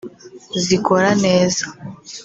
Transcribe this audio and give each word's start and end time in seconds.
zikora 0.65 1.09
neza 1.23 1.63